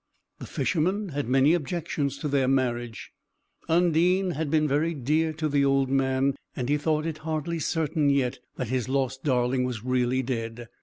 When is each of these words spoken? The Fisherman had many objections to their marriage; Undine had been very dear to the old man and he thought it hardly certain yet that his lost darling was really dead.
The 0.39 0.47
Fisherman 0.47 1.09
had 1.09 1.29
many 1.29 1.53
objections 1.53 2.17
to 2.17 2.27
their 2.27 2.47
marriage; 2.47 3.11
Undine 3.69 4.31
had 4.31 4.49
been 4.49 4.67
very 4.67 4.95
dear 4.95 5.31
to 5.33 5.47
the 5.47 5.63
old 5.63 5.89
man 5.91 6.33
and 6.55 6.69
he 6.69 6.77
thought 6.79 7.05
it 7.05 7.19
hardly 7.19 7.59
certain 7.59 8.09
yet 8.09 8.39
that 8.55 8.69
his 8.69 8.89
lost 8.89 9.23
darling 9.23 9.63
was 9.63 9.85
really 9.85 10.23
dead. 10.23 10.69